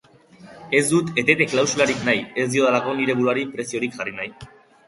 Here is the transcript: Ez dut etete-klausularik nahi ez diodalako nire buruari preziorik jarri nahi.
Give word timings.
Ez 0.77 0.81
dut 0.93 1.11
etete-klausularik 1.23 2.01
nahi 2.09 2.23
ez 2.45 2.47
diodalako 2.57 2.99
nire 3.03 3.17
buruari 3.21 3.47
preziorik 3.55 3.99
jarri 4.01 4.19
nahi. 4.23 4.35